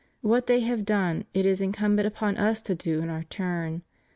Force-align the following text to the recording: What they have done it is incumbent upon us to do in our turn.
What 0.21 0.47
they 0.47 0.61
have 0.61 0.83
done 0.83 1.25
it 1.31 1.45
is 1.45 1.61
incumbent 1.61 2.07
upon 2.07 2.35
us 2.37 2.59
to 2.63 2.73
do 2.73 3.03
in 3.03 3.09
our 3.11 3.25
turn. 3.25 3.83